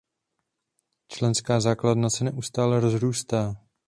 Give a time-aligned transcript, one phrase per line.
[1.11, 3.55] Členská základna se neustále rozrůstá.